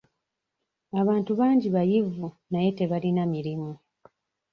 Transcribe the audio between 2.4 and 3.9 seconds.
naye tebalina mirimu.